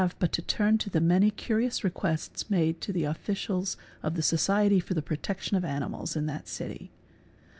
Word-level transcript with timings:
but 0.17 0.31
to 0.31 0.41
turn 0.41 0.79
to 0.79 0.89
the 0.89 0.99
many 0.99 1.29
curious 1.29 1.83
requests 1.83 2.49
made 2.49 2.81
to 2.81 2.91
the 2.91 3.03
officials 3.03 3.77
of 4.01 4.15
the 4.15 4.23
Society 4.23 4.79
for 4.79 4.95
the 4.95 5.01
Protection 5.03 5.55
of 5.55 5.63
Animals 5.63 6.15
in 6.15 6.25
that 6.25 6.47
city. 6.47 6.89